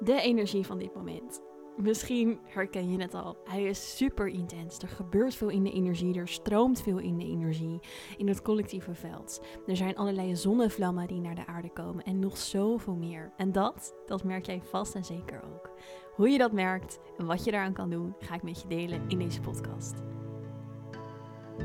De 0.00 0.20
energie 0.20 0.66
van 0.66 0.78
dit 0.78 0.94
moment. 0.94 1.40
Misschien 1.76 2.38
herken 2.44 2.90
je 2.90 3.00
het 3.00 3.14
al. 3.14 3.36
Hij 3.44 3.62
is 3.62 3.96
super 3.96 4.26
intens. 4.26 4.78
Er 4.78 4.88
gebeurt 4.88 5.34
veel 5.34 5.48
in 5.48 5.64
de 5.64 5.70
energie. 5.70 6.18
Er 6.18 6.28
stroomt 6.28 6.82
veel 6.82 6.98
in 6.98 7.18
de 7.18 7.24
energie. 7.24 7.80
In 8.16 8.28
het 8.28 8.42
collectieve 8.42 8.94
veld. 8.94 9.42
Er 9.66 9.76
zijn 9.76 9.96
allerlei 9.96 10.36
zonnevlammen 10.36 11.06
die 11.06 11.20
naar 11.20 11.34
de 11.34 11.46
aarde 11.46 11.70
komen. 11.70 12.04
En 12.04 12.18
nog 12.18 12.36
zoveel 12.36 12.94
meer. 12.94 13.32
En 13.36 13.52
dat, 13.52 13.94
dat 14.06 14.24
merk 14.24 14.46
jij 14.46 14.62
vast 14.62 14.94
en 14.94 15.04
zeker 15.04 15.42
ook. 15.42 15.70
Hoe 16.14 16.28
je 16.28 16.38
dat 16.38 16.52
merkt 16.52 16.98
en 17.18 17.26
wat 17.26 17.44
je 17.44 17.50
daaraan 17.50 17.72
kan 17.72 17.90
doen, 17.90 18.14
ga 18.18 18.34
ik 18.34 18.42
met 18.42 18.62
je 18.62 18.68
delen 18.68 19.04
in 19.08 19.18
deze 19.18 19.40
podcast. 19.40 19.94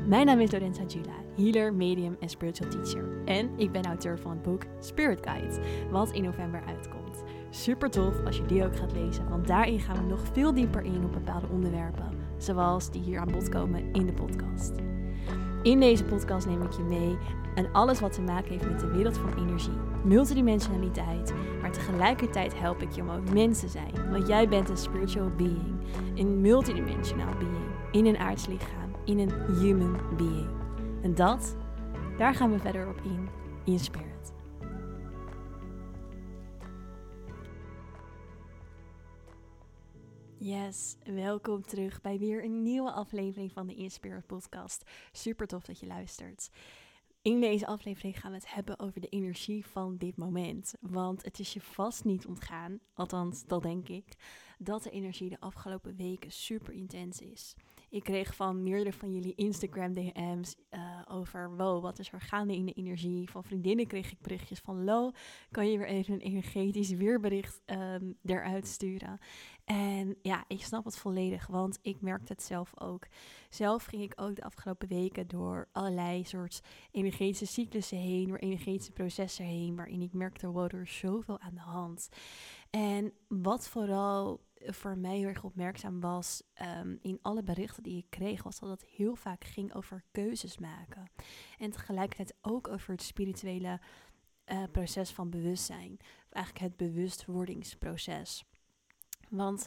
Mijn 0.06 0.26
naam 0.26 0.40
is 0.40 0.52
Lorenza 0.52 0.82
Jula, 0.82 1.14
healer, 1.36 1.74
medium 1.74 2.16
en 2.20 2.28
spiritual 2.28 2.70
teacher. 2.70 3.22
En 3.24 3.50
ik 3.56 3.72
ben 3.72 3.84
auteur 3.84 4.18
van 4.18 4.30
het 4.30 4.42
boek 4.42 4.62
Spirit 4.80 5.26
Guide, 5.26 5.60
wat 5.90 6.12
in 6.12 6.22
november 6.22 6.62
uitkomt. 6.66 7.22
Super 7.54 7.90
tof 7.90 8.24
als 8.24 8.36
je 8.36 8.46
die 8.46 8.64
ook 8.64 8.76
gaat 8.76 8.92
lezen, 8.92 9.28
want 9.28 9.46
daarin 9.46 9.80
gaan 9.80 9.96
we 9.96 10.10
nog 10.10 10.20
veel 10.32 10.54
dieper 10.54 10.82
in 10.82 11.04
op 11.04 11.12
bepaalde 11.12 11.46
onderwerpen, 11.48 12.18
zoals 12.36 12.90
die 12.90 13.02
hier 13.02 13.20
aan 13.20 13.30
bod 13.30 13.48
komen 13.48 13.92
in 13.92 14.06
de 14.06 14.12
podcast. 14.12 14.72
In 15.62 15.80
deze 15.80 16.04
podcast 16.04 16.46
neem 16.46 16.62
ik 16.62 16.72
je 16.72 16.82
mee 16.82 17.18
en 17.54 17.72
alles 17.72 18.00
wat 18.00 18.12
te 18.12 18.22
maken 18.22 18.50
heeft 18.50 18.70
met 18.70 18.80
de 18.80 18.86
wereld 18.86 19.18
van 19.18 19.38
energie, 19.38 19.78
multidimensionaliteit, 20.04 21.32
maar 21.60 21.72
tegelijkertijd 21.72 22.58
help 22.58 22.82
ik 22.82 22.92
je 22.92 23.02
om 23.02 23.10
ook 23.10 23.32
mens 23.32 23.60
te 23.60 23.68
zijn, 23.68 24.10
want 24.10 24.26
jij 24.26 24.48
bent 24.48 24.68
een 24.68 24.76
spiritual 24.76 25.30
being, 25.36 25.74
een 26.14 26.40
multidimensional 26.40 27.34
being, 27.38 27.66
in 27.92 28.06
een 28.06 28.18
aards 28.18 28.46
lichaam 28.46 28.90
in 29.04 29.18
een 29.18 29.56
human 29.60 29.96
being. 30.16 30.48
En 31.02 31.14
dat, 31.14 31.56
daar 32.18 32.34
gaan 32.34 32.50
we 32.50 32.58
verder 32.58 32.88
op 32.88 33.00
in, 33.04 33.28
in 33.64 33.78
spirit. 33.78 34.13
Yes, 40.46 40.96
welkom 41.04 41.62
terug 41.62 42.00
bij 42.00 42.18
weer 42.18 42.44
een 42.44 42.62
nieuwe 42.62 42.90
aflevering 42.90 43.52
van 43.52 43.66
de 43.66 43.74
Inspirit 43.74 44.26
podcast. 44.26 44.90
Super 45.12 45.46
tof 45.46 45.64
dat 45.64 45.78
je 45.80 45.86
luistert. 45.86 46.50
In 47.22 47.40
deze 47.40 47.66
aflevering 47.66 48.20
gaan 48.20 48.30
we 48.30 48.36
het 48.36 48.54
hebben 48.54 48.78
over 48.78 49.00
de 49.00 49.08
energie 49.08 49.66
van 49.66 49.96
dit 49.96 50.16
moment. 50.16 50.74
Want 50.80 51.24
het 51.24 51.38
is 51.38 51.52
je 51.52 51.60
vast 51.60 52.04
niet 52.04 52.26
ontgaan, 52.26 52.80
althans 52.94 53.44
dat 53.46 53.62
denk 53.62 53.88
ik, 53.88 54.04
dat 54.58 54.82
de 54.82 54.90
energie 54.90 55.28
de 55.28 55.40
afgelopen 55.40 55.96
weken 55.96 56.30
super 56.30 56.72
intens 56.72 57.20
is. 57.20 57.54
Ik 57.90 58.04
kreeg 58.04 58.34
van 58.34 58.62
meerdere 58.62 58.92
van 58.92 59.12
jullie 59.12 59.34
Instagram 59.34 59.92
DM's 59.92 60.56
uh, 60.70 61.00
over, 61.08 61.56
wow, 61.56 61.82
wat 61.82 61.98
is 61.98 62.12
er 62.12 62.20
gaande 62.20 62.54
in 62.54 62.66
de 62.66 62.72
energie? 62.72 63.30
Van 63.30 63.44
vriendinnen 63.44 63.86
kreeg 63.86 64.12
ik 64.12 64.20
berichtjes 64.20 64.58
van, 64.58 64.84
lo, 64.84 65.10
kan 65.50 65.70
je 65.70 65.78
weer 65.78 65.86
even 65.86 66.14
een 66.14 66.20
energetisch 66.20 66.90
weerbericht 66.90 67.60
um, 67.66 68.18
eruit 68.24 68.66
sturen? 68.66 69.18
En 69.64 70.16
ja, 70.22 70.44
ik 70.48 70.64
snap 70.64 70.84
het 70.84 70.98
volledig, 70.98 71.46
want 71.46 71.78
ik 71.82 72.00
merkte 72.00 72.32
het 72.32 72.42
zelf 72.42 72.80
ook. 72.80 73.06
Zelf 73.48 73.84
ging 73.84 74.02
ik 74.02 74.12
ook 74.16 74.36
de 74.36 74.44
afgelopen 74.44 74.88
weken 74.88 75.28
door 75.28 75.68
allerlei 75.72 76.24
soort 76.24 76.60
energetische 76.90 77.46
cyclussen 77.46 77.98
heen, 77.98 78.28
door 78.28 78.36
energetische 78.36 78.92
processen 78.92 79.44
heen, 79.44 79.76
waarin 79.76 80.02
ik 80.02 80.12
merkte, 80.12 80.50
wow, 80.50 80.74
er 80.74 80.82
is 80.82 80.98
zoveel 80.98 81.40
aan 81.40 81.54
de 81.54 81.60
hand. 81.60 82.08
En 82.70 83.12
wat 83.28 83.68
vooral 83.68 84.40
voor 84.66 84.98
mij 84.98 85.16
heel 85.16 85.28
erg 85.28 85.44
opmerkzaam 85.44 86.00
was 86.00 86.42
um, 86.78 86.98
in 87.02 87.18
alle 87.22 87.42
berichten 87.42 87.82
die 87.82 87.98
ik 87.98 88.06
kreeg, 88.08 88.42
was 88.42 88.58
dat 88.58 88.70
het 88.70 88.84
heel 88.84 89.16
vaak 89.16 89.44
ging 89.44 89.74
over 89.74 90.02
keuzes 90.10 90.58
maken. 90.58 91.10
En 91.58 91.70
tegelijkertijd 91.70 92.34
ook 92.42 92.68
over 92.68 92.90
het 92.90 93.02
spirituele 93.02 93.80
uh, 94.46 94.62
proces 94.72 95.10
van 95.10 95.30
bewustzijn. 95.30 95.98
Eigenlijk 96.30 96.64
het 96.64 96.76
bewustwordingsproces. 96.76 98.44
Want 99.36 99.66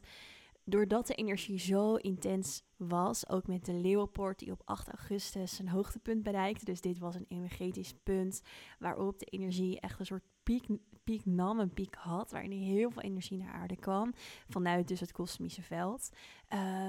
doordat 0.63 1.07
de 1.07 1.13
energie 1.13 1.59
zo 1.59 1.95
intens 1.95 2.63
was, 2.77 3.29
ook 3.29 3.47
met 3.47 3.65
de 3.65 3.73
Leeuwpoort 3.73 4.39
die 4.39 4.51
op 4.51 4.61
8 4.65 4.87
augustus 4.87 5.55
zijn 5.55 5.69
hoogtepunt 5.69 6.23
bereikte. 6.23 6.65
Dus 6.65 6.81
dit 6.81 6.97
was 6.97 7.15
een 7.15 7.25
energetisch 7.27 7.93
punt 8.03 8.41
waarop 8.79 9.19
de 9.19 9.25
energie 9.25 9.79
echt 9.79 9.99
een 9.99 10.05
soort 10.05 10.23
piek, 10.43 10.67
piek 11.03 11.25
nam, 11.25 11.59
een 11.59 11.73
piek 11.73 11.95
had, 11.95 12.31
waarin 12.31 12.51
heel 12.51 12.91
veel 12.91 13.01
energie 13.01 13.37
naar 13.37 13.53
aarde 13.53 13.75
kwam, 13.75 14.13
vanuit 14.47 14.87
dus 14.87 14.99
het 14.99 15.11
kosmische 15.11 15.61
veld. 15.61 16.09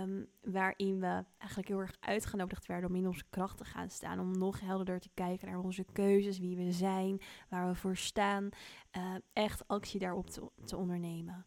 Um, 0.00 0.28
waarin 0.42 1.00
we 1.00 1.24
eigenlijk 1.38 1.68
heel 1.68 1.80
erg 1.80 1.96
uitgenodigd 2.00 2.66
werden 2.66 2.90
om 2.90 2.96
in 2.96 3.06
onze 3.06 3.24
kracht 3.30 3.58
te 3.58 3.64
gaan 3.64 3.90
staan, 3.90 4.20
om 4.20 4.38
nog 4.38 4.60
helderder 4.60 5.00
te 5.00 5.10
kijken 5.14 5.48
naar 5.48 5.58
onze 5.58 5.84
keuzes, 5.92 6.38
wie 6.38 6.56
we 6.56 6.72
zijn, 6.72 7.20
waar 7.48 7.68
we 7.68 7.74
voor 7.74 7.96
staan, 7.96 8.48
uh, 8.96 9.14
echt 9.32 9.68
actie 9.68 10.00
daarop 10.00 10.30
te 10.64 10.76
ondernemen. 10.76 11.44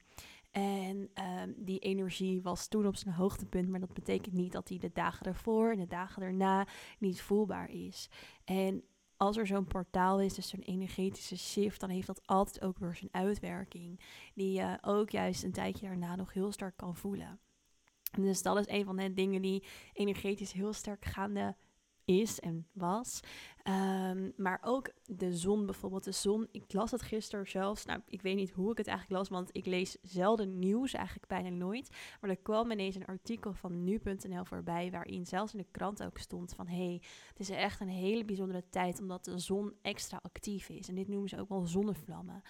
En 0.52 1.10
um, 1.42 1.54
die 1.58 1.80
energie 1.80 2.42
was 2.42 2.68
toen 2.68 2.88
op 2.88 2.96
zijn 2.96 3.16
hoogtepunt, 3.16 3.70
maar 3.70 3.80
dat 3.80 3.94
betekent 3.94 4.36
niet 4.36 4.52
dat 4.52 4.68
die 4.68 4.80
de 4.80 4.92
dagen 4.94 5.26
ervoor 5.26 5.72
en 5.72 5.80
de 5.80 5.88
dagen 5.88 6.22
daarna 6.22 6.68
niet 7.00 7.22
voelbaar 7.22 7.70
is. 7.70 8.10
En 8.44 8.84
als 9.18 9.38
er 9.38 9.48
zo'n 9.48 9.68
portaal 9.68 10.22
is, 10.22 10.34
dus 10.34 10.48
zo'n 10.48 10.60
energetische 10.60 11.38
shift, 11.38 11.80
dan 11.80 11.90
heeft 11.90 12.08
dat 12.08 12.28
altijd 12.28 12.62
ook 12.62 12.78
weer 12.78 12.96
zijn 12.96 13.14
uitwerking. 13.14 14.00
Die 14.34 14.52
je 14.54 14.78
ook 14.82 15.10
juist 15.10 15.44
een 15.44 15.52
tijdje 15.52 15.88
daarna 15.88 16.16
nog 16.16 16.34
heel 16.34 16.52
sterk 16.52 16.78
kan 16.78 16.96
voelen. 16.96 17.40
Dus 18.20 18.42
dat 18.42 18.58
is 18.58 18.68
een 18.68 18.86
van 18.86 18.96
de 18.96 19.14
dingen 19.14 19.42
die 19.42 19.64
energetisch 19.94 20.52
heel 20.52 20.74
sterk 20.74 21.06
gaande 21.06 21.56
is 22.06 22.40
en 22.40 22.68
was. 22.72 23.20
Um, 23.68 24.34
maar 24.38 24.60
ook 24.64 24.90
de 25.06 25.34
zon 25.34 25.66
bijvoorbeeld. 25.66 26.04
De 26.04 26.12
zon, 26.12 26.48
ik 26.52 26.74
las 26.74 26.92
het 26.92 27.02
gisteren 27.02 27.48
zelfs. 27.48 27.86
Nou, 27.86 28.02
ik 28.08 28.22
weet 28.22 28.36
niet 28.36 28.52
hoe 28.52 28.72
ik 28.72 28.78
het 28.78 28.88
eigenlijk 28.88 29.18
las, 29.20 29.30
want 29.30 29.50
ik 29.52 29.66
lees 29.66 29.98
zelden 30.02 30.60
nieuws, 30.60 30.94
eigenlijk 30.94 31.28
bijna 31.28 31.50
nooit. 31.50 31.90
Maar 32.22 32.30
er 32.30 32.38
kwam 32.38 32.72
ineens 32.72 32.96
een 32.96 33.06
artikel 33.06 33.54
van 33.54 33.84
nu.nl 33.84 34.46
voorbij, 34.46 34.92
waarin 34.92 35.26
zelfs 35.26 35.54
in 35.54 35.60
de 35.60 35.68
krant 35.72 36.04
ook 36.04 36.18
stond 36.18 36.54
van... 36.54 36.68
hey, 36.68 37.02
het 37.28 37.40
is 37.40 37.50
echt 37.50 37.80
een 37.80 37.90
hele 37.90 38.26
bijzondere 38.26 38.64
tijd, 38.70 39.00
omdat 39.00 39.26
de 39.26 39.40
zon 39.40 39.74
extra 39.82 40.20
actief 40.24 40.70
is. 40.70 40.90
En 40.90 40.96
dit 40.96 41.08
noemen 41.08 41.30
ze 41.30 41.40
ook 41.40 41.50
wel 41.50 41.66
zonnevlammen. 41.66 42.42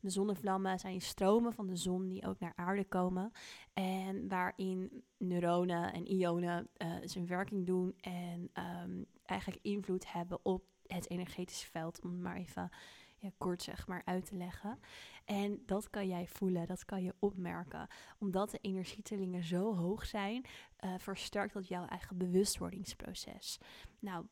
De 0.00 0.10
zonnevlammen 0.10 0.78
zijn 0.78 1.00
stromen 1.00 1.52
van 1.52 1.66
de 1.66 1.76
zon 1.76 2.08
die 2.08 2.26
ook 2.26 2.40
naar 2.40 2.52
aarde 2.56 2.84
komen. 2.84 3.32
En 3.72 4.28
waarin 4.28 5.04
neuronen 5.16 5.92
en 5.92 6.06
ionen 6.06 6.68
uh, 6.78 6.94
zijn 7.04 7.26
werking 7.26 7.66
doen 7.66 7.94
en 8.00 8.50
um, 8.84 9.06
eigenlijk 9.24 9.64
invloed 9.64 10.12
hebben 10.12 10.38
op 10.42 10.59
het 10.86 11.10
energetische 11.10 11.70
veld, 11.70 12.00
om 12.02 12.20
maar 12.20 12.36
even 12.36 12.70
ja, 13.16 13.30
kort 13.38 13.62
zeg 13.62 13.86
maar 13.86 14.02
uit 14.04 14.26
te 14.26 14.36
leggen. 14.36 14.78
En 15.24 15.62
dat 15.66 15.90
kan 15.90 16.08
jij 16.08 16.26
voelen, 16.26 16.66
dat 16.66 16.84
kan 16.84 17.02
je 17.02 17.14
opmerken. 17.18 17.88
Omdat 18.18 18.50
de 18.50 18.58
energietellingen 18.58 19.44
zo 19.44 19.76
hoog 19.76 20.06
zijn, 20.06 20.44
uh, 20.84 20.94
versterkt 20.98 21.54
dat 21.54 21.68
jouw 21.68 21.86
eigen 21.86 22.16
bewustwordingsproces. 22.16 23.58
Nou, 23.98 24.26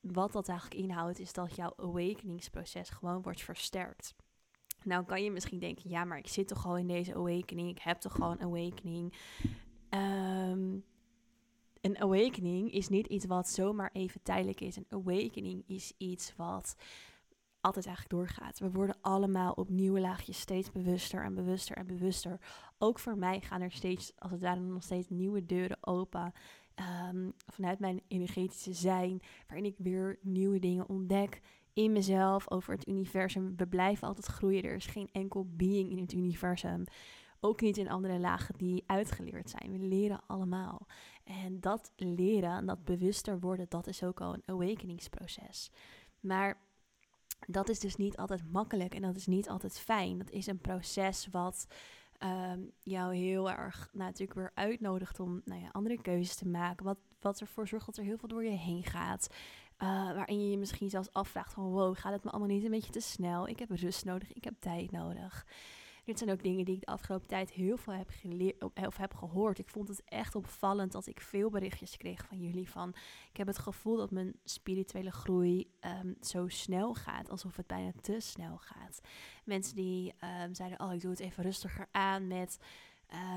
wat 0.00 0.32
dat 0.32 0.48
eigenlijk 0.48 0.80
inhoudt, 0.80 1.18
is 1.18 1.32
dat 1.32 1.56
jouw 1.56 1.72
awakeningsproces 1.76 2.90
gewoon 2.90 3.22
wordt 3.22 3.42
versterkt. 3.42 4.14
Nou 4.84 5.04
kan 5.04 5.24
je 5.24 5.30
misschien 5.30 5.58
denken, 5.58 5.90
ja, 5.90 6.04
maar 6.04 6.18
ik 6.18 6.28
zit 6.28 6.48
toch 6.48 6.66
al 6.66 6.76
in 6.76 6.86
deze 6.86 7.14
awakening, 7.14 7.70
ik 7.70 7.82
heb 7.82 8.00
toch 8.00 8.12
gewoon 8.12 8.40
een 8.40 8.46
awakening. 8.46 9.14
Um, 9.90 10.84
een 11.82 11.98
awakening 11.98 12.72
is 12.72 12.88
niet 12.88 13.06
iets 13.06 13.26
wat 13.26 13.48
zomaar 13.48 13.90
even 13.92 14.22
tijdelijk 14.22 14.60
is. 14.60 14.76
Een 14.76 14.86
awakening 14.88 15.64
is 15.66 15.92
iets 15.98 16.36
wat 16.36 16.76
altijd 17.60 17.86
eigenlijk 17.86 18.16
doorgaat. 18.16 18.58
We 18.58 18.70
worden 18.70 18.96
allemaal 19.00 19.52
op 19.52 19.68
nieuwe 19.68 20.00
laagjes 20.00 20.40
steeds 20.40 20.72
bewuster 20.72 21.24
en 21.24 21.34
bewuster 21.34 21.76
en 21.76 21.86
bewuster. 21.86 22.40
Ook 22.78 22.98
voor 22.98 23.18
mij 23.18 23.40
gaan 23.40 23.60
er 23.60 23.72
steeds, 23.72 24.12
als 24.18 24.30
het 24.30 24.40
ware, 24.40 24.60
nog 24.60 24.82
steeds 24.82 25.08
nieuwe 25.08 25.46
deuren 25.46 25.78
open. 25.80 26.32
Um, 27.10 27.32
vanuit 27.46 27.78
mijn 27.78 28.00
energetische 28.08 28.72
zijn, 28.72 29.20
waarin 29.46 29.66
ik 29.66 29.74
weer 29.78 30.18
nieuwe 30.20 30.58
dingen 30.58 30.88
ontdek 30.88 31.40
in 31.72 31.92
mezelf, 31.92 32.50
over 32.50 32.74
het 32.74 32.88
universum. 32.88 33.56
We 33.56 33.66
blijven 33.66 34.08
altijd 34.08 34.26
groeien. 34.26 34.62
Er 34.62 34.74
is 34.74 34.86
geen 34.86 35.08
enkel 35.12 35.46
being 35.50 35.90
in 35.90 35.98
het 35.98 36.12
universum. 36.12 36.84
Ook 37.44 37.60
niet 37.60 37.76
in 37.76 37.90
andere 37.90 38.18
lagen 38.18 38.54
die 38.56 38.84
uitgeleerd 38.86 39.50
zijn. 39.50 39.72
We 39.72 39.78
leren 39.78 40.20
allemaal. 40.26 40.86
En 41.24 41.60
dat 41.60 41.92
leren, 41.96 42.66
dat 42.66 42.84
bewuster 42.84 43.40
worden, 43.40 43.66
dat 43.68 43.86
is 43.86 44.02
ook 44.02 44.20
al 44.20 44.34
een 44.34 44.42
awakeningsproces. 44.46 45.70
Maar 46.20 46.60
dat 47.46 47.68
is 47.68 47.80
dus 47.80 47.96
niet 47.96 48.16
altijd 48.16 48.52
makkelijk 48.52 48.94
en 48.94 49.02
dat 49.02 49.16
is 49.16 49.26
niet 49.26 49.48
altijd 49.48 49.78
fijn. 49.78 50.18
Dat 50.18 50.30
is 50.30 50.46
een 50.46 50.60
proces 50.60 51.28
wat 51.30 51.66
um, 52.18 52.72
jou 52.82 53.14
heel 53.14 53.50
erg 53.50 53.88
nou, 53.92 54.04
natuurlijk 54.04 54.38
weer 54.38 54.50
uitnodigt 54.54 55.20
om 55.20 55.40
nou 55.44 55.60
ja, 55.60 55.68
andere 55.72 56.02
keuzes 56.02 56.36
te 56.36 56.48
maken. 56.48 56.84
Wat, 56.84 56.98
wat 57.20 57.40
ervoor 57.40 57.68
zorgt 57.68 57.86
dat 57.86 57.96
er 57.96 58.04
heel 58.04 58.18
veel 58.18 58.28
door 58.28 58.44
je 58.44 58.50
heen 58.50 58.84
gaat. 58.84 59.28
Uh, 59.78 59.88
waarin 59.88 60.40
je 60.40 60.50
je 60.50 60.58
misschien 60.58 60.90
zelfs 60.90 61.12
afvraagt 61.12 61.52
van 61.52 61.64
wow, 61.64 61.96
gaat 61.96 62.12
het 62.12 62.24
me 62.24 62.30
allemaal 62.30 62.48
niet 62.48 62.64
een 62.64 62.70
beetje 62.70 62.92
te 62.92 63.00
snel? 63.00 63.48
Ik 63.48 63.58
heb 63.58 63.70
rust 63.70 64.04
nodig, 64.04 64.32
ik 64.32 64.44
heb 64.44 64.54
tijd 64.58 64.90
nodig. 64.90 65.46
Dit 66.04 66.18
zijn 66.18 66.30
ook 66.30 66.42
dingen 66.42 66.64
die 66.64 66.74
ik 66.74 66.80
de 66.80 66.86
afgelopen 66.86 67.28
tijd 67.28 67.50
heel 67.50 67.76
veel 67.76 67.92
heb, 67.92 68.10
of 68.86 68.96
heb 68.96 69.14
gehoord. 69.14 69.58
Ik 69.58 69.68
vond 69.68 69.88
het 69.88 70.02
echt 70.04 70.34
opvallend 70.34 70.92
dat 70.92 71.06
ik 71.06 71.20
veel 71.20 71.50
berichtjes 71.50 71.96
kreeg 71.96 72.24
van 72.24 72.40
jullie 72.40 72.70
van... 72.70 72.88
Ik 73.30 73.36
heb 73.36 73.46
het 73.46 73.58
gevoel 73.58 73.96
dat 73.96 74.10
mijn 74.10 74.34
spirituele 74.44 75.12
groei 75.12 75.70
um, 75.80 76.16
zo 76.20 76.48
snel 76.48 76.94
gaat, 76.94 77.30
alsof 77.30 77.56
het 77.56 77.66
bijna 77.66 77.92
te 78.00 78.20
snel 78.20 78.56
gaat. 78.56 79.00
Mensen 79.44 79.76
die 79.76 80.14
um, 80.44 80.54
zeiden, 80.54 80.80
oh 80.80 80.92
ik 80.92 81.00
doe 81.00 81.10
het 81.10 81.20
even 81.20 81.42
rustiger 81.42 81.88
aan 81.90 82.26
met... 82.26 82.58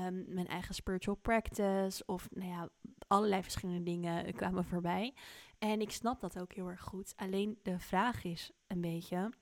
Um, 0.06 0.24
mijn 0.28 0.46
eigen 0.46 0.74
spiritual 0.74 1.16
practice 1.16 2.02
of 2.06 2.28
nou 2.30 2.48
ja, 2.48 2.68
allerlei 3.06 3.42
verschillende 3.42 3.82
dingen 3.82 4.34
kwamen 4.34 4.64
voorbij. 4.64 5.14
En 5.58 5.80
ik 5.80 5.90
snap 5.90 6.20
dat 6.20 6.38
ook 6.40 6.52
heel 6.52 6.68
erg 6.68 6.82
goed. 6.82 7.12
Alleen 7.16 7.58
de 7.62 7.78
vraag 7.78 8.24
is 8.24 8.50
een 8.66 8.80
beetje, 8.80 9.32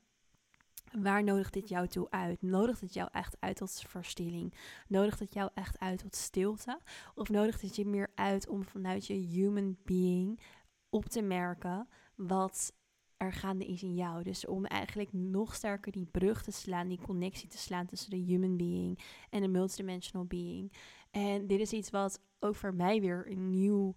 waar 1.03 1.25
nodigt 1.25 1.53
dit 1.53 1.69
jou 1.69 1.87
toe 1.87 2.11
uit? 2.11 2.43
Nodigt 2.43 2.81
het 2.81 2.95
jou 2.95 3.09
echt 3.13 3.37
uit 3.41 3.57
tot 3.57 3.85
verstilling? 3.87 4.55
Nodigt 4.89 5.19
het 5.21 5.35
jou 5.35 5.51
echt 5.55 5.79
uit 5.79 5.99
tot 5.99 6.15
stilte? 6.15 6.81
Of 7.15 7.29
nodigt 7.29 7.61
het 7.61 7.77
je 7.77 7.87
meer 7.87 8.11
uit 8.15 8.49
om 8.49 8.65
vanuit 8.65 9.07
je 9.07 9.15
human 9.15 9.77
being 9.85 10.41
op 10.91 11.05
te 11.05 11.23
merken 11.23 11.89
wat 12.15 12.73
er 13.17 13.33
gaande 13.33 13.67
is 13.67 13.83
in 13.83 13.95
jou. 13.95 14.23
Dus 14.23 14.47
om 14.47 14.65
eigenlijk 14.65 15.13
nog 15.13 15.55
sterker 15.55 15.93
die 15.93 16.07
brug 16.07 16.43
te 16.43 16.51
slaan, 16.51 16.89
die 16.89 17.01
connectie 17.01 17.49
te 17.49 17.59
slaan 17.59 17.87
tussen 17.87 18.11
de 18.11 18.17
human 18.17 18.57
being 18.57 18.99
en 19.31 19.41
de 19.41 19.49
multidimensional 19.49 20.27
being. 20.27 20.73
En 21.11 21.47
dit 21.47 21.61
is 21.61 21.73
iets 21.73 21.91
wat 21.91 22.21
ook 22.41 22.55
voor 22.55 22.75
mij 22.75 23.01
weer 23.01 23.31
een 23.31 23.51
nieuw 23.51 23.95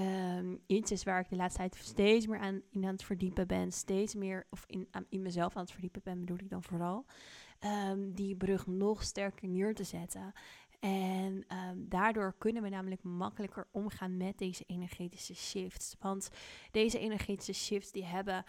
um, 0.00 0.60
iets 0.66 0.90
is 0.90 1.02
waar 1.02 1.20
ik 1.20 1.28
de 1.28 1.36
laatste 1.36 1.58
tijd 1.58 1.76
steeds 1.76 2.26
meer 2.26 2.38
aan, 2.38 2.62
in 2.70 2.84
aan 2.84 2.92
het 2.92 3.04
verdiepen 3.04 3.46
ben. 3.46 3.72
Steeds 3.72 4.14
meer, 4.14 4.46
of 4.50 4.64
in, 4.66 4.88
in 5.08 5.22
mezelf 5.22 5.56
aan 5.56 5.62
het 5.62 5.72
verdiepen 5.72 6.00
ben, 6.04 6.20
bedoel 6.20 6.38
ik 6.38 6.50
dan 6.50 6.62
vooral. 6.62 7.04
Um, 7.90 8.14
die 8.14 8.36
brug 8.36 8.66
nog 8.66 9.02
sterker 9.02 9.48
neer 9.48 9.74
te 9.74 9.84
zetten. 9.84 10.32
En 10.80 11.44
um, 11.56 11.88
daardoor 11.88 12.34
kunnen 12.38 12.62
we 12.62 12.68
namelijk 12.68 13.02
makkelijker 13.02 13.68
omgaan 13.70 14.16
met 14.16 14.38
deze 14.38 14.64
energetische 14.66 15.34
shifts. 15.34 15.96
Want 15.98 16.30
deze 16.70 16.98
energetische 16.98 17.52
shifts 17.52 17.92
die 17.92 18.04
hebben 18.04 18.44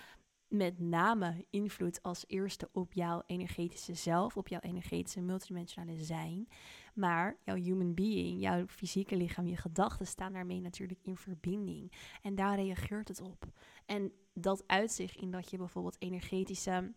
met 0.48 0.80
name 0.80 1.46
invloed 1.50 2.04
als 2.04 2.24
eerste 2.28 2.70
op 2.72 2.94
jouw 2.94 3.24
energetische 3.26 3.94
zelf, 3.94 4.38
op 4.38 4.48
jouw 4.48 4.60
energetische 4.60 5.22
multidimensionale 5.22 6.04
zijn. 6.04 6.48
Maar 6.94 7.38
jouw 7.44 7.56
human 7.56 7.94
being, 7.94 8.42
jouw 8.42 8.68
fysieke 8.68 9.16
lichaam, 9.16 9.48
je 9.48 9.58
gedachten 9.58 10.08
staan 10.08 10.34
daarmee 10.34 10.62
natuurlijk 10.62 11.00
in 11.04 11.18
verbinding. 11.18 11.92
En 12.22 12.36
daar 12.36 12.56
reageert 12.56 13.08
het 13.08 13.22
op. 13.22 13.46
En 13.86 14.12
dat 14.34 14.64
uit 14.68 14.92
zich 14.92 15.16
in 15.16 15.32
dat 15.32 15.50
je 15.50 15.58
bijvoorbeeld 15.58 15.96
energetische. 16.00 16.94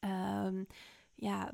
Um, 0.00 0.66
ja, 1.14 1.52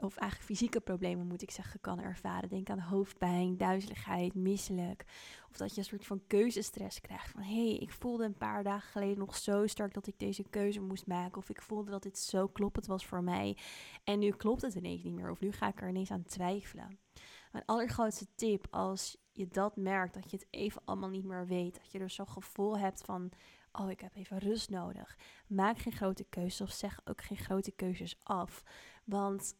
of 0.00 0.16
eigenlijk 0.16 0.50
fysieke 0.50 0.80
problemen 0.80 1.26
moet 1.26 1.42
ik 1.42 1.50
zeggen, 1.50 1.80
kan 1.80 2.00
ervaren. 2.00 2.48
Denk 2.48 2.70
aan 2.70 2.78
hoofdpijn, 2.78 3.56
duizeligheid, 3.56 4.34
misselijk. 4.34 5.04
Of 5.50 5.56
dat 5.56 5.74
je 5.74 5.78
een 5.78 5.84
soort 5.84 6.06
van 6.06 6.22
keuzestress 6.26 7.00
krijgt. 7.00 7.30
Van 7.30 7.42
hé, 7.42 7.68
hey, 7.68 7.76
ik 7.76 7.90
voelde 7.90 8.24
een 8.24 8.36
paar 8.36 8.62
dagen 8.62 8.90
geleden 8.90 9.18
nog 9.18 9.36
zo 9.36 9.66
sterk 9.66 9.94
dat 9.94 10.06
ik 10.06 10.18
deze 10.18 10.44
keuze 10.50 10.80
moest 10.80 11.06
maken. 11.06 11.36
Of 11.36 11.48
ik 11.48 11.62
voelde 11.62 11.90
dat 11.90 12.02
dit 12.02 12.18
zo 12.18 12.46
kloppend 12.46 12.86
was 12.86 13.06
voor 13.06 13.22
mij. 13.22 13.56
En 14.04 14.18
nu 14.18 14.30
klopt 14.30 14.62
het 14.62 14.74
ineens 14.74 15.02
niet 15.02 15.14
meer. 15.14 15.30
Of 15.30 15.40
nu 15.40 15.52
ga 15.52 15.68
ik 15.68 15.80
er 15.80 15.88
ineens 15.88 16.10
aan 16.10 16.24
twijfelen. 16.24 16.98
Mijn 17.52 17.64
allergrootste 17.64 18.26
tip 18.34 18.66
als 18.70 19.16
je 19.32 19.48
dat 19.48 19.76
merkt, 19.76 20.14
dat 20.14 20.30
je 20.30 20.36
het 20.36 20.46
even 20.50 20.82
allemaal 20.84 21.08
niet 21.08 21.24
meer 21.24 21.46
weet. 21.46 21.74
Dat 21.74 21.92
je 21.92 21.98
er 21.98 22.10
zo'n 22.10 22.28
gevoel 22.28 22.78
hebt 22.78 23.02
van 23.04 23.32
oh, 23.72 23.90
ik 23.90 24.00
heb 24.00 24.14
even 24.14 24.38
rust 24.38 24.70
nodig. 24.70 25.16
Maak 25.46 25.78
geen 25.78 25.92
grote 25.92 26.24
keuzes 26.24 26.60
of 26.60 26.70
zeg 26.70 27.00
ook 27.04 27.22
geen 27.22 27.38
grote 27.38 27.70
keuzes 27.70 28.16
af. 28.22 28.62
Want 29.04 29.54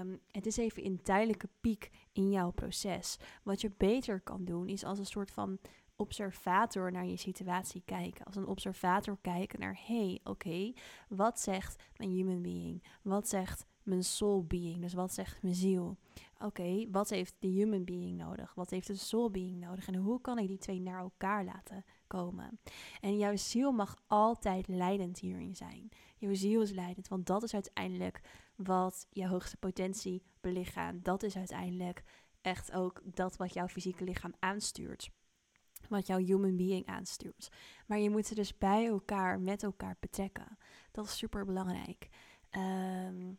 um, 0.00 0.20
het 0.30 0.46
is 0.46 0.56
even 0.56 0.86
een 0.86 1.02
tijdelijke 1.02 1.48
piek 1.60 1.90
in 2.12 2.30
jouw 2.30 2.50
proces. 2.50 3.18
Wat 3.42 3.60
je 3.60 3.70
beter 3.76 4.20
kan 4.20 4.44
doen 4.44 4.68
is 4.68 4.84
als 4.84 4.98
een 4.98 5.06
soort 5.06 5.30
van 5.30 5.58
observator 5.96 6.92
naar 6.92 7.06
je 7.06 7.16
situatie 7.16 7.82
kijken. 7.84 8.24
Als 8.24 8.36
een 8.36 8.46
observator 8.46 9.18
kijken 9.20 9.60
naar, 9.60 9.80
hey, 9.86 10.20
oké, 10.24 10.72
wat 11.08 11.40
zegt 11.40 11.82
mijn 11.96 12.10
human 12.10 12.42
being? 12.42 12.82
Wat 13.02 13.28
zegt 13.28 13.66
mijn 13.82 14.04
soul 14.04 14.44
being? 14.44 14.80
Dus 14.80 14.94
wat 14.94 15.12
zegt 15.12 15.42
mijn 15.42 15.54
ziel? 15.54 15.96
Oké, 16.38 16.90
wat 16.90 17.10
heeft 17.10 17.34
de 17.38 17.48
human 17.48 17.84
being 17.84 18.16
nodig? 18.16 18.54
Wat 18.54 18.70
heeft 18.70 18.86
de 18.86 18.94
soul 18.94 19.30
being 19.30 19.60
nodig? 19.60 19.86
En 19.86 19.94
hoe 19.94 20.20
kan 20.20 20.38
ik 20.38 20.48
die 20.48 20.58
twee 20.58 20.80
naar 20.80 21.00
elkaar 21.00 21.44
laten 21.44 21.84
komen? 22.06 22.60
En 23.00 23.18
jouw 23.18 23.36
ziel 23.36 23.72
mag 23.72 23.96
altijd 24.06 24.68
leidend 24.68 25.18
hierin 25.18 25.54
zijn. 25.54 25.88
Jouw 26.16 26.34
ziel 26.34 26.62
is 26.62 26.70
leidend, 26.70 27.08
want 27.08 27.26
dat 27.26 27.42
is 27.42 27.54
uiteindelijk 27.54 28.20
wat 28.56 29.06
je 29.10 29.28
hoogste 29.28 29.56
potentie 29.56 30.22
belichaamt. 30.40 31.04
Dat 31.04 31.22
is 31.22 31.36
uiteindelijk 31.36 32.02
echt 32.40 32.72
ook 32.72 33.02
dat 33.04 33.36
wat 33.36 33.52
jouw 33.52 33.68
fysieke 33.68 34.04
lichaam 34.04 34.34
aanstuurt. 34.38 35.10
Wat 35.88 36.06
jouw 36.06 36.18
human 36.18 36.56
being 36.56 36.86
aanstuurt. 36.86 37.48
Maar 37.86 37.98
je 37.98 38.10
moet 38.10 38.26
ze 38.26 38.34
dus 38.34 38.58
bij 38.58 38.86
elkaar, 38.86 39.40
met 39.40 39.62
elkaar 39.62 39.96
betrekken. 40.00 40.58
Dat 40.90 41.04
is 41.04 41.16
super 41.16 41.44
belangrijk. 41.44 42.08
Ehm, 42.50 43.32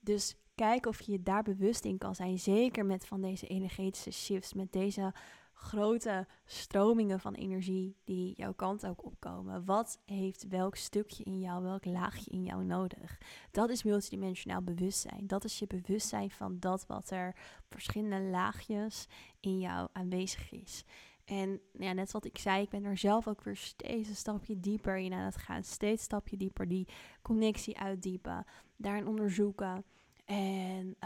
dus 0.00 0.36
kijk 0.54 0.86
of 0.86 1.00
je 1.00 1.12
je 1.12 1.22
daar 1.22 1.42
bewust 1.42 1.84
in 1.84 1.98
kan 1.98 2.14
zijn. 2.14 2.38
Zeker 2.38 2.86
met 2.86 3.06
van 3.06 3.20
deze 3.20 3.46
energetische 3.46 4.10
shifts, 4.10 4.52
met 4.52 4.72
deze 4.72 5.14
grote 5.58 6.26
stromingen 6.44 7.20
van 7.20 7.34
energie 7.34 7.96
die 8.04 8.34
jouw 8.36 8.52
kant 8.52 8.86
ook 8.86 9.04
opkomen. 9.04 9.64
Wat 9.64 9.98
heeft 10.04 10.48
welk 10.48 10.76
stukje 10.76 11.24
in 11.24 11.40
jou, 11.40 11.62
welk 11.62 11.84
laagje 11.84 12.30
in 12.30 12.42
jou 12.42 12.64
nodig? 12.64 13.18
Dat 13.50 13.70
is 13.70 13.82
multidimensionaal 13.82 14.62
bewustzijn. 14.62 15.26
Dat 15.26 15.44
is 15.44 15.58
je 15.58 15.66
bewustzijn 15.66 16.30
van 16.30 16.58
dat 16.58 16.86
wat 16.86 17.10
er 17.10 17.36
verschillende 17.68 18.20
laagjes 18.20 19.06
in 19.40 19.58
jou 19.58 19.88
aanwezig 19.92 20.52
is. 20.52 20.84
En 21.24 21.60
ja, 21.72 21.92
net 21.92 22.12
wat 22.12 22.24
ik 22.24 22.38
zei, 22.38 22.62
ik 22.62 22.68
ben 22.68 22.84
er 22.84 22.96
zelf 22.96 23.28
ook 23.28 23.42
weer 23.42 23.56
steeds 23.56 24.08
een 24.08 24.16
stapje 24.16 24.60
dieper 24.60 24.98
in 24.98 25.12
aan 25.12 25.24
het 25.24 25.36
gaan. 25.36 25.62
Steeds 25.62 25.98
een 25.98 26.04
stapje 26.04 26.36
dieper 26.36 26.68
die 26.68 26.88
connectie 27.22 27.78
uitdiepen. 27.78 28.44
Daarin 28.76 29.06
onderzoeken. 29.06 29.84
En 30.26 30.96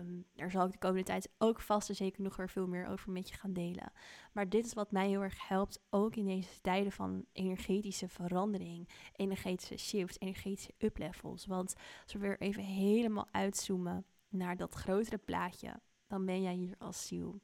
um, 0.00 0.24
daar 0.34 0.50
zal 0.50 0.66
ik 0.66 0.72
de 0.72 0.78
komende 0.78 1.02
tijd 1.02 1.30
ook 1.38 1.60
vast 1.60 1.88
en 1.88 1.94
zeker 1.94 2.22
nog 2.22 2.36
weer 2.36 2.48
veel 2.48 2.66
meer 2.66 2.86
over 2.86 3.12
met 3.12 3.28
je 3.28 3.34
gaan 3.34 3.52
delen. 3.52 3.92
Maar 4.32 4.48
dit 4.48 4.66
is 4.66 4.72
wat 4.72 4.92
mij 4.92 5.08
heel 5.08 5.22
erg 5.22 5.48
helpt, 5.48 5.82
ook 5.90 6.16
in 6.16 6.26
deze 6.26 6.60
tijden 6.60 6.92
van 6.92 7.24
energetische 7.32 8.08
verandering, 8.08 8.88
energetische 9.12 9.76
shifts, 9.76 10.20
energetische 10.20 10.74
uplevels. 10.78 11.46
Want 11.46 11.74
als 12.02 12.12
we 12.12 12.18
weer 12.18 12.40
even 12.40 12.62
helemaal 12.62 13.28
uitzoomen 13.30 14.04
naar 14.28 14.56
dat 14.56 14.74
grotere 14.74 15.18
plaatje, 15.18 15.80
dan 16.06 16.24
ben 16.24 16.42
jij 16.42 16.54
hier 16.54 16.74
als 16.78 17.06
ziel. 17.06 17.40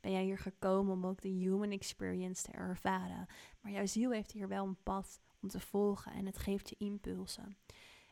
Ben 0.00 0.12
jij 0.12 0.24
hier 0.24 0.38
gekomen 0.38 0.92
om 0.92 1.06
ook 1.06 1.20
de 1.20 1.28
human 1.28 1.70
experience 1.70 2.42
te 2.42 2.50
ervaren. 2.50 3.26
Maar 3.60 3.72
jouw 3.72 3.86
ziel 3.86 4.10
heeft 4.10 4.32
hier 4.32 4.48
wel 4.48 4.66
een 4.66 4.82
pad 4.82 5.20
om 5.40 5.48
te 5.48 5.60
volgen 5.60 6.12
en 6.12 6.26
het 6.26 6.38
geeft 6.38 6.68
je 6.68 6.76
impulsen. 6.78 7.56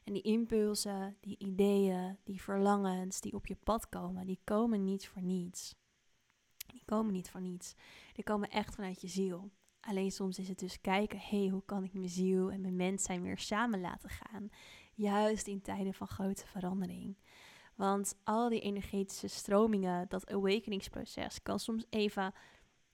En 0.06 0.12
die 0.12 0.22
impulsen, 0.22 1.16
die 1.20 1.38
ideeën, 1.38 2.18
die 2.24 2.42
verlangens 2.42 3.20
die 3.20 3.32
op 3.32 3.46
je 3.46 3.56
pad 3.56 3.88
komen, 3.88 4.26
die 4.26 4.40
komen 4.44 4.84
niet 4.84 5.08
voor 5.08 5.22
niets. 5.22 5.74
Die 6.66 6.82
komen 6.84 7.12
niet 7.12 7.30
voor 7.30 7.40
niets. 7.40 7.74
Die 8.12 8.24
komen 8.24 8.50
echt 8.50 8.74
vanuit 8.74 9.00
je 9.00 9.08
ziel. 9.08 9.50
Alleen 9.80 10.10
soms 10.10 10.38
is 10.38 10.48
het 10.48 10.58
dus 10.58 10.80
kijken, 10.80 11.18
hé, 11.18 11.38
hey, 11.38 11.48
hoe 11.48 11.64
kan 11.64 11.84
ik 11.84 11.92
mijn 11.92 12.08
ziel 12.08 12.50
en 12.50 12.60
mijn 12.60 12.76
mens 12.76 13.02
zijn 13.02 13.22
weer 13.22 13.38
samen 13.38 13.80
laten 13.80 14.10
gaan? 14.10 14.48
Juist 14.94 15.46
in 15.46 15.62
tijden 15.62 15.94
van 15.94 16.06
grote 16.06 16.46
verandering. 16.46 17.16
Want 17.74 18.18
al 18.24 18.48
die 18.48 18.60
energetische 18.60 19.28
stromingen, 19.28 20.08
dat 20.08 20.30
awakeningsproces, 20.30 21.42
kan 21.42 21.58
soms 21.58 21.84
even 21.90 22.34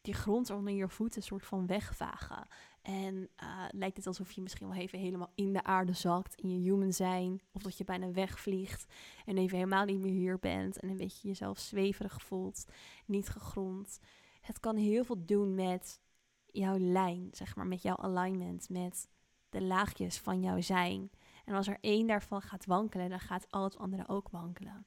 die 0.03 0.15
grond 0.15 0.51
onder 0.51 0.73
je 0.73 0.89
voeten 0.89 1.23
soort 1.23 1.47
van 1.47 1.67
wegvagen. 1.67 2.47
En 2.83 3.15
uh, 3.15 3.65
lijkt 3.71 3.97
het 3.97 4.07
alsof 4.07 4.33
je 4.33 4.43
misschien 4.43 4.69
wel 4.69 4.77
even 4.77 4.99
helemaal 4.99 5.33
in 5.35 5.53
de 5.53 5.65
aarde 5.65 5.93
zakt, 5.93 6.35
in 6.35 6.51
je 6.51 6.71
human 6.71 6.93
zijn. 6.93 7.41
Of 7.53 7.63
dat 7.63 7.79
je 7.79 7.85
bijna 7.85 8.11
wegvliegt 8.11 8.93
en 9.25 9.39
even 9.39 9.57
helemaal 9.57 9.85
niet 9.85 10.01
meer 10.01 10.13
hier 10.13 10.39
bent. 10.39 10.81
En 10.81 10.89
een 10.89 10.97
beetje 10.97 11.29
jezelf 11.29 11.59
zweverig 11.59 12.23
voelt, 12.23 12.65
niet 13.07 13.29
gegrond. 13.29 14.01
Het 14.41 14.61
kan 14.61 14.77
heel 14.77 15.05
veel 15.05 15.25
doen 15.25 15.55
met 15.55 16.01
jouw 16.47 16.79
lijn, 16.79 17.29
zeg 17.33 17.57
maar, 17.57 17.67
met 17.67 17.83
jouw 17.83 17.97
alignment, 17.97 18.69
met 18.69 19.09
de 19.49 19.63
laagjes 19.63 20.19
van 20.19 20.41
jouw 20.41 20.61
zijn. 20.61 21.11
En 21.45 21.55
als 21.55 21.69
er 21.69 21.79
één 21.81 22.07
daarvan 22.07 22.43
gaat 22.43 22.67
wankelen, 22.67 23.09
dan 23.09 23.21
gaat 23.21 23.51
al 23.51 23.65
het 23.65 23.79
andere 23.79 24.09
ook 24.09 24.29
wankelen. 24.29 24.87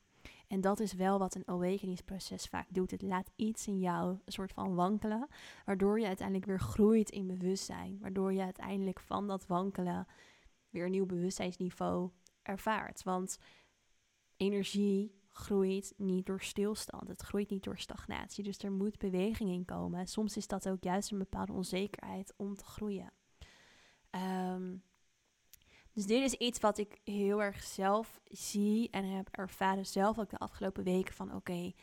En 0.55 0.61
dat 0.61 0.79
is 0.79 0.93
wel 0.93 1.19
wat 1.19 1.35
een 1.35 1.47
awakeningsproces 1.47 2.45
vaak 2.45 2.67
doet. 2.69 2.91
Het 2.91 3.01
laat 3.01 3.31
iets 3.35 3.67
in 3.67 3.79
jou 3.79 4.09
een 4.25 4.31
soort 4.31 4.53
van 4.53 4.75
wankelen, 4.75 5.27
waardoor 5.65 5.99
je 5.99 6.05
uiteindelijk 6.05 6.45
weer 6.45 6.59
groeit 6.59 7.09
in 7.09 7.27
bewustzijn. 7.27 7.97
Waardoor 7.99 8.33
je 8.33 8.41
uiteindelijk 8.41 8.99
van 8.99 9.27
dat 9.27 9.47
wankelen 9.47 10.07
weer 10.69 10.85
een 10.85 10.91
nieuw 10.91 11.05
bewustzijnsniveau 11.05 12.09
ervaart. 12.41 13.03
Want 13.03 13.37
energie 14.37 15.21
groeit 15.29 15.93
niet 15.97 16.25
door 16.25 16.41
stilstand. 16.41 17.07
Het 17.07 17.21
groeit 17.21 17.49
niet 17.49 17.63
door 17.63 17.79
stagnatie. 17.79 18.43
Dus 18.43 18.57
er 18.57 18.71
moet 18.71 18.97
beweging 18.97 19.49
in 19.49 19.65
komen. 19.65 20.07
Soms 20.07 20.37
is 20.37 20.47
dat 20.47 20.69
ook 20.69 20.83
juist 20.83 21.11
een 21.11 21.17
bepaalde 21.17 21.53
onzekerheid 21.53 22.33
om 22.37 22.55
te 22.55 22.65
groeien. 22.65 23.11
Um, 24.11 24.83
Dus 25.95 26.05
dit 26.05 26.23
is 26.23 26.33
iets 26.33 26.59
wat 26.59 26.77
ik 26.77 26.99
heel 27.03 27.41
erg 27.41 27.63
zelf 27.63 28.19
zie 28.31 28.89
en 28.89 29.05
heb 29.05 29.27
ervaren 29.31 29.85
zelf 29.85 30.19
ook 30.19 30.29
de 30.29 30.37
afgelopen 30.37 30.83
weken 30.83 31.13
van 31.13 31.35
oké, 31.35 31.73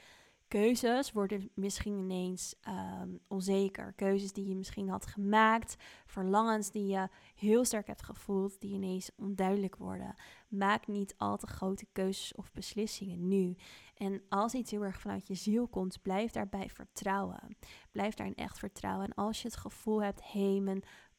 keuzes 0.48 1.12
worden 1.12 1.50
misschien 1.54 1.98
ineens 1.98 2.54
ehm, 2.60 3.08
onzeker. 3.28 3.92
Keuzes 3.92 4.32
die 4.32 4.48
je 4.48 4.54
misschien 4.54 4.88
had 4.88 5.06
gemaakt, 5.06 5.76
verlangens 6.06 6.70
die 6.70 6.86
je 6.86 7.08
heel 7.34 7.64
sterk 7.64 7.86
hebt 7.86 8.02
gevoeld, 8.02 8.60
die 8.60 8.74
ineens 8.74 9.10
onduidelijk 9.16 9.76
worden. 9.76 10.14
Maak 10.48 10.86
niet 10.86 11.14
al 11.16 11.36
te 11.36 11.46
grote 11.46 11.86
keuzes 11.92 12.34
of 12.34 12.52
beslissingen 12.52 13.28
nu. 13.28 13.56
En 13.94 14.22
als 14.28 14.54
iets 14.54 14.70
heel 14.70 14.84
erg 14.84 15.00
vanuit 15.00 15.26
je 15.26 15.34
ziel 15.34 15.68
komt, 15.68 16.02
blijf 16.02 16.32
daarbij 16.32 16.68
vertrouwen. 16.68 17.56
Blijf 17.92 18.14
daarin 18.14 18.36
echt 18.36 18.58
vertrouwen. 18.58 19.06
En 19.06 19.14
als 19.14 19.42
je 19.42 19.48
het 19.48 19.56
gevoel 19.56 20.02
hebt, 20.02 20.32
hé, 20.32 20.60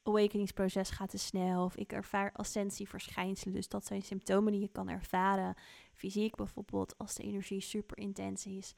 awakeningsproces 0.04 0.90
gaat 0.90 1.10
te 1.10 1.18
snel. 1.18 1.64
Of 1.64 1.76
ik 1.76 1.92
ervaar 1.92 2.32
ascensieverschijnselen. 2.34 3.54
Dus 3.54 3.68
dat 3.68 3.86
zijn 3.86 4.02
symptomen 4.02 4.52
die 4.52 4.62
je 4.62 4.72
kan 4.72 4.90
ervaren. 4.90 5.56
Fysiek 5.94 6.36
bijvoorbeeld, 6.36 6.98
als 6.98 7.16
de 7.16 7.24
energie 7.24 7.62
super 7.62 7.98
intens 7.98 8.46
is. 8.46 8.76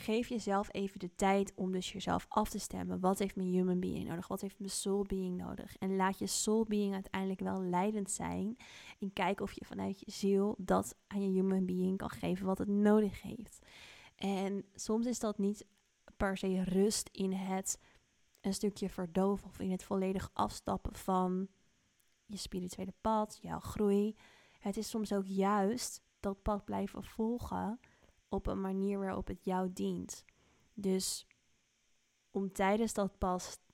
Geef 0.00 0.28
jezelf 0.28 0.68
even 0.72 0.98
de 0.98 1.14
tijd 1.14 1.52
om 1.54 1.72
dus 1.72 1.92
jezelf 1.92 2.26
af 2.28 2.48
te 2.48 2.58
stemmen. 2.58 3.00
Wat 3.00 3.18
heeft 3.18 3.36
mijn 3.36 3.48
human 3.48 3.80
being 3.80 4.08
nodig? 4.08 4.28
Wat 4.28 4.40
heeft 4.40 4.58
mijn 4.58 4.70
soul 4.70 5.02
being 5.02 5.36
nodig? 5.36 5.76
En 5.76 5.96
laat 5.96 6.18
je 6.18 6.26
soul 6.26 6.64
being 6.64 6.94
uiteindelijk 6.94 7.40
wel 7.40 7.62
leidend 7.62 8.10
zijn. 8.10 8.56
En 8.98 9.12
kijk 9.12 9.40
of 9.40 9.52
je 9.52 9.64
vanuit 9.64 10.00
je 10.00 10.10
ziel 10.10 10.54
dat 10.58 10.96
aan 11.06 11.22
je 11.22 11.30
human 11.30 11.66
being 11.66 11.96
kan 11.96 12.10
geven 12.10 12.46
wat 12.46 12.58
het 12.58 12.68
nodig 12.68 13.22
heeft. 13.22 13.58
En 14.16 14.64
soms 14.74 15.06
is 15.06 15.18
dat 15.18 15.38
niet 15.38 15.66
per 16.16 16.36
se 16.36 16.62
rust 16.64 17.08
in 17.12 17.32
het 17.32 17.78
een 18.40 18.54
stukje 18.54 18.88
verdoven 18.88 19.48
of 19.48 19.58
in 19.58 19.70
het 19.70 19.84
volledig 19.84 20.30
afstappen 20.32 20.94
van 20.94 21.48
je 22.26 22.36
spirituele 22.36 22.94
pad, 23.00 23.38
jouw 23.42 23.60
groei. 23.60 24.16
Het 24.58 24.76
is 24.76 24.88
soms 24.88 25.12
ook 25.12 25.26
juist 25.26 26.02
dat 26.20 26.42
pad 26.42 26.64
blijven 26.64 27.04
volgen 27.04 27.80
op 28.28 28.46
een 28.46 28.60
manier 28.60 28.98
waarop 28.98 29.26
het 29.26 29.44
jou 29.44 29.72
dient. 29.72 30.24
Dus 30.74 31.26
om 32.30 32.52
tijdens 32.52 32.92
dat 32.92 33.18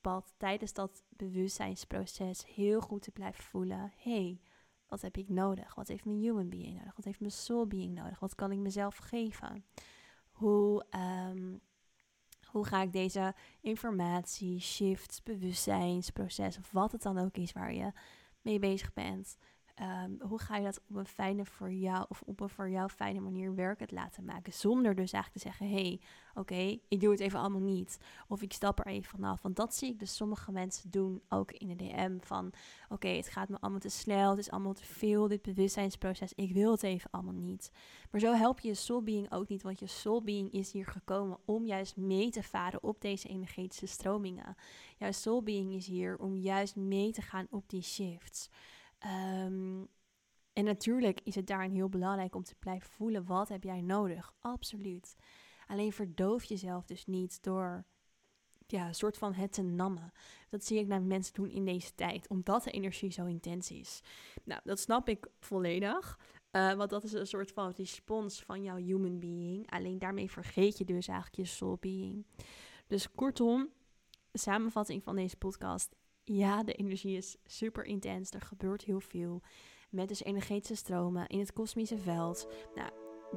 pad, 0.01 0.35
tijdens 0.37 0.73
dat 0.73 1.03
bewustzijnsproces 1.09 2.47
heel 2.47 2.81
goed 2.81 3.03
te 3.03 3.11
blijven 3.11 3.45
voelen: 3.45 3.93
hey, 3.97 4.41
wat 4.87 5.01
heb 5.01 5.17
ik 5.17 5.29
nodig? 5.29 5.75
Wat 5.75 5.89
heeft 5.89 6.05
mijn 6.05 6.19
human 6.19 6.49
being 6.49 6.77
nodig? 6.77 6.97
Wat 6.97 7.05
heeft 7.05 7.21
mijn 7.21 7.33
soul 7.33 7.67
being 7.67 7.95
nodig? 7.95 8.21
Wat 8.21 8.35
kan 8.35 8.53
ik 8.53 8.59
mezelf 8.59 8.97
geven? 8.97 9.65
Hoe, 10.31 10.87
um, 11.31 11.61
hoe 12.55 12.65
ga 12.67 12.83
ik 12.83 12.93
deze 12.93 13.35
informatie, 13.61 14.61
shifts, 14.61 15.23
bewustzijnsproces, 15.23 16.59
of 16.59 16.71
wat 16.73 16.93
het 16.93 17.03
dan 17.03 17.19
ook 17.19 17.37
is 17.37 17.53
waar 17.53 17.75
je 17.75 17.93
mee 18.41 18.59
bezig 18.59 18.93
bent, 18.93 19.37
Ehm, 19.75 20.11
hoe 20.21 20.41
ga 20.41 20.57
je 20.57 20.65
dat 20.65 20.81
op 20.89 20.97
een 20.97 21.07
fijne 21.07 21.45
voor 21.45 21.73
jou 21.73 22.05
of 22.09 22.23
op 22.23 22.41
een 22.41 22.49
voor 22.49 22.71
jou 22.71 22.89
fijne 22.89 23.21
manier 23.21 23.55
werkend 23.55 23.91
laten 23.91 24.25
maken? 24.25 24.53
Zonder 24.53 24.95
dus 24.95 25.13
eigenlijk 25.13 25.45
te 25.45 25.49
zeggen: 25.51 25.77
hé, 25.77 25.83
hey, 25.83 26.01
oké, 26.35 26.79
ik 26.89 27.01
doe 27.01 27.11
het 27.11 27.21
even 27.21 27.39
allemaal 27.39 27.61
niet. 27.61 27.99
Of 28.29 28.43
ik 28.43 28.53
stap 28.53 28.79
er 28.79 28.87
even 28.87 29.11
vanaf. 29.11 29.43
Want 29.43 29.57
dat 29.57 29.75
zie 29.75 29.91
ik 29.91 29.99
dus 29.99 30.17
sommige 30.17 30.53
mensen 30.53 30.91
doen 30.91 31.23
ook 31.29 31.53
in 31.53 31.69
de 31.69 31.77
DM: 31.77 32.19
van 32.21 32.53
oké, 32.89 33.09
het 33.09 33.29
gaat 33.29 33.49
me 33.49 33.61
allemaal 33.61 33.81
te 33.81 33.89
snel, 33.89 34.31
het 34.31 34.39
is 34.39 34.51
allemaal 34.51 34.73
te 34.73 34.85
veel, 34.85 35.29
dit 35.29 35.43
bewustzijnsproces. 35.43 36.33
Ik 36.35 36.53
wil 36.53 36.71
het 36.71 36.83
even 36.83 37.11
allemaal 37.11 37.33
niet. 37.33 37.71
Maar 38.11 38.21
zo 38.21 38.33
help 38.33 38.61
je 38.61 38.69
je 38.69 38.75
soulbeing 38.75 39.33
ook 39.33 39.49
niet, 39.49 39.63
want 39.63 39.79
je 39.79 39.87
soulbeing 39.87 40.53
is 40.53 40.73
hier 40.73 40.87
gekomen 40.87 41.39
om 41.45 41.67
juist 41.67 41.97
mee 41.97 42.31
te 42.31 42.43
varen 42.43 42.83
op 42.83 43.01
deze 43.01 43.29
energetische 43.29 43.87
stromingen. 43.87 44.57
Jouw 44.97 45.13
soulbeing 45.13 45.73
is 45.73 45.87
hier 45.87 46.19
om 46.19 46.37
juist 46.37 46.77
mee 46.77 47.13
te 47.13 47.23
gaan 47.23 47.47
op 47.51 47.69
die 47.69 47.83
shifts. 47.83 48.51
Um, 49.07 49.89
en 50.53 50.65
natuurlijk 50.65 51.21
is 51.25 51.35
het 51.35 51.47
daarin 51.47 51.75
heel 51.75 51.89
belangrijk 51.89 52.35
om 52.35 52.43
te 52.43 52.55
blijven 52.59 52.91
voelen 52.91 53.25
wat 53.25 53.49
heb 53.49 53.63
jij 53.63 53.81
nodig. 53.81 54.35
Absoluut. 54.41 55.17
Alleen 55.67 55.93
verdoof 55.93 56.45
jezelf 56.45 56.85
dus 56.85 57.07
niet 57.07 57.43
door 57.43 57.85
ja, 58.67 58.87
een 58.87 58.95
soort 58.95 59.19
van 59.19 59.35
het 59.35 59.53
te 59.53 59.63
nammen. 59.63 60.13
Dat 60.49 60.65
zie 60.65 60.79
ik 60.79 60.87
naar 60.87 61.03
mensen 61.03 61.35
doen 61.35 61.51
in 61.51 61.65
deze 61.65 61.95
tijd, 61.95 62.29
omdat 62.29 62.65
de 62.65 62.71
energie 62.71 63.11
zo 63.11 63.25
intens 63.25 63.71
is. 63.71 64.01
Nou, 64.45 64.61
dat 64.65 64.81
snap 64.81 65.09
ik 65.09 65.27
volledig. 65.39 66.19
Uh, 66.53 66.73
want 66.73 66.91
dat 66.91 67.05
is 67.05 67.13
een 67.13 67.27
soort 67.27 67.53
van 67.53 67.73
respons 67.77 68.43
van 68.43 68.63
jouw 68.63 68.77
human 68.77 69.19
being. 69.19 69.71
Alleen 69.71 69.99
daarmee 69.99 70.31
vergeet 70.31 70.79
je 70.79 70.85
dus 70.85 71.09
eigenlijk 71.09 71.39
je 71.39 71.45
soul 71.45 71.77
being. 71.81 72.27
Dus 72.87 73.11
kortom, 73.11 73.69
samenvatting 74.33 75.03
van 75.03 75.17
deze 75.17 75.37
podcast 75.37 75.95
ja, 76.25 76.63
de 76.63 76.73
energie 76.73 77.17
is 77.17 77.37
super 77.47 77.85
intens. 77.85 78.31
Er 78.31 78.41
gebeurt 78.41 78.85
heel 78.85 79.01
veel. 79.01 79.43
Met 79.91 80.09
dus 80.09 80.25
energetische 80.25 80.75
stromen 80.75 81.27
in 81.27 81.39
het 81.39 81.53
kosmische 81.53 81.99
veld. 81.99 82.49
Nou, 82.75 82.91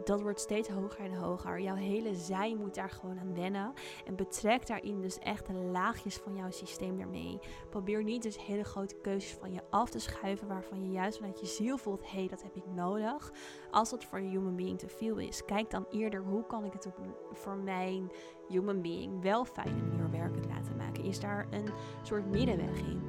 dat 0.04 0.22
wordt 0.22 0.40
steeds 0.40 0.70
hoger 0.70 1.00
en 1.00 1.14
hoger. 1.14 1.60
Jouw 1.60 1.76
hele 1.76 2.16
zij 2.16 2.56
moet 2.56 2.76
daar 2.76 2.90
gewoon 2.90 3.20
aan 3.20 3.36
wennen. 3.36 3.74
En 4.06 4.16
betrek 4.16 4.68
daarin 4.68 5.02
dus 5.02 5.20
echt 5.20 5.46
de 5.46 5.54
laagjes 5.54 6.16
van 6.16 6.36
jouw 6.36 6.52
systeem 6.52 7.00
ermee. 7.00 7.40
Probeer 7.70 8.04
niet 8.04 8.24
dus 8.24 8.46
hele 8.46 8.64
grote 8.64 8.96
keuzes 9.02 9.32
van 9.32 9.54
je 9.54 9.62
af 9.70 9.90
te 9.90 10.00
schuiven. 10.00 10.48
Waarvan 10.48 10.84
je 10.84 10.92
juist 10.92 11.18
vanuit 11.18 11.40
je 11.40 11.46
ziel 11.46 11.78
voelt: 11.78 12.12
hé, 12.12 12.18
hey, 12.18 12.28
dat 12.28 12.44
heb 12.44 12.56
ik 12.56 12.66
nodig. 12.66 13.32
Als 13.72 13.90
dat 13.90 14.06
voor 14.06 14.22
je 14.22 14.30
human 14.30 14.56
being 14.56 14.80
te 14.80 14.90
veel 14.90 15.18
is. 15.18 15.46
Kijk 15.46 15.70
dan 15.70 15.86
eerder 15.92 16.24
hoe 16.24 16.46
kan 16.46 16.66
ik 16.66 16.74
het 16.74 16.88
voor 17.32 17.58
mijn 17.58 18.12
human 18.48 18.82
being 18.82 19.22
wel 19.22 19.46
fijne 19.46 19.82
manier 19.82 20.12
werkend 20.12 20.46
laten 20.46 20.57
Is 21.04 21.20
daar 21.20 21.46
een 21.50 21.70
soort 22.02 22.30
middenweg 22.32 22.78
in? 22.78 23.02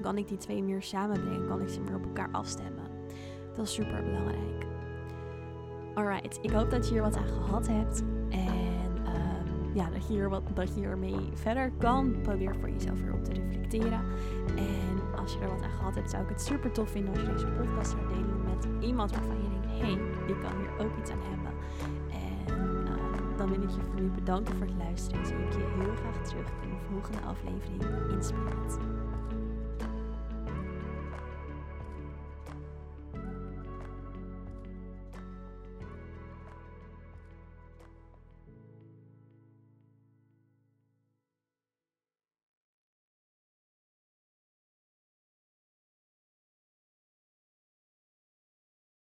Kan 0.00 0.18
ik 0.18 0.28
die 0.28 0.38
twee 0.38 0.62
meer 0.62 0.82
samenbrengen? 0.82 1.46
Kan 1.46 1.60
ik 1.60 1.68
ze 1.68 1.80
meer 1.80 1.94
op 1.94 2.04
elkaar 2.04 2.28
afstemmen? 2.32 2.84
Dat 3.56 3.64
is 3.64 3.72
super 3.74 4.02
belangrijk. 4.04 4.66
Alright, 5.94 6.38
ik 6.42 6.50
hoop 6.50 6.70
dat 6.70 6.86
je 6.86 6.92
hier 6.92 7.02
wat 7.02 7.16
aan 7.16 7.26
gehad 7.26 7.68
hebt. 7.68 8.02
En 8.28 8.96
um, 9.06 9.74
ja, 9.74 9.90
dat 9.90 10.06
je, 10.06 10.12
hier 10.12 10.28
wat, 10.28 10.42
dat 10.54 10.68
je 10.68 10.80
hiermee 10.80 11.28
verder 11.34 11.72
kan. 11.78 12.20
Probeer 12.22 12.54
voor 12.56 12.70
jezelf 12.70 13.00
weer 13.00 13.12
op 13.12 13.24
te 13.24 13.32
reflecteren. 13.32 14.00
En 14.56 15.18
als 15.18 15.32
je 15.32 15.38
er 15.38 15.48
wat 15.48 15.62
aan 15.62 15.70
gehad 15.70 15.94
hebt, 15.94 16.10
zou 16.10 16.22
ik 16.22 16.28
het 16.28 16.40
super 16.40 16.72
tof 16.72 16.90
vinden 16.90 17.12
als 17.12 17.22
je 17.22 17.32
deze 17.32 17.46
podcast 17.46 17.90
zou 17.90 18.08
delen 18.08 18.42
met 18.44 18.84
iemand 18.84 19.10
waarvan 19.10 19.36
je 19.36 19.48
denkt: 19.48 19.66
hé, 19.66 19.78
hey, 19.78 19.92
ik 20.26 20.40
kan 20.42 20.52
hier 20.60 20.86
ook 20.86 20.98
iets 20.98 21.10
aan 21.10 21.22
hebben. 21.22 21.52
Dan 23.42 23.50
wil 23.50 23.62
ik 23.62 23.70
je 23.70 23.80
voor 23.80 24.00
nu 24.00 24.08
bedanken 24.08 24.56
voor 24.56 24.66
het 24.66 24.76
luisteren. 24.76 25.20
En 25.20 25.26
zie 25.26 25.36
ik 25.36 25.52
je 25.52 25.58
heel 25.58 25.94
graag 25.94 26.28
terug 26.28 26.46
in 26.62 26.68
de 26.68 26.76
volgende 26.90 27.20
aflevering 27.20 27.82
in 28.10 28.22
Spirit. 28.22 28.78